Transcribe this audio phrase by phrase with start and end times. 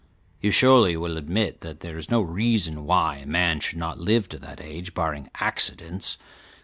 [0.41, 4.27] You surely will admit that there is no reason why a man should not live
[4.29, 6.17] to that age, barring accidents.